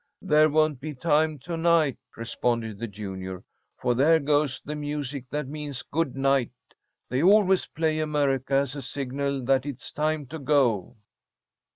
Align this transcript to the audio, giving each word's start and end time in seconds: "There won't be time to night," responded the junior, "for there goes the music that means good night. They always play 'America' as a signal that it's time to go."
"There 0.23 0.49
won't 0.49 0.79
be 0.79 0.95
time 0.95 1.37
to 1.45 1.55
night," 1.55 1.99
responded 2.17 2.79
the 2.79 2.87
junior, 2.87 3.43
"for 3.79 3.93
there 3.93 4.17
goes 4.17 4.59
the 4.65 4.73
music 4.73 5.25
that 5.29 5.47
means 5.47 5.83
good 5.83 6.15
night. 6.15 6.49
They 7.07 7.21
always 7.21 7.67
play 7.67 7.99
'America' 7.99 8.55
as 8.55 8.75
a 8.75 8.81
signal 8.81 9.45
that 9.45 9.63
it's 9.63 9.91
time 9.91 10.25
to 10.29 10.39
go." 10.39 10.97